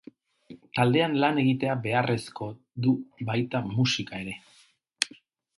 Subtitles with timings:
[0.77, 2.49] Taldean lan egitea beharrezko
[2.87, 2.97] du,
[3.31, 4.39] baita musika ere.